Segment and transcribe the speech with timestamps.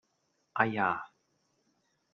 [0.53, 1.11] 哎呀!